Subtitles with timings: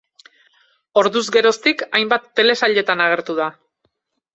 [1.01, 3.57] Orduz geroztik hainbat telesailetan agertu da.